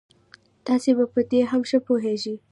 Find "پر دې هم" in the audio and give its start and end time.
1.13-1.61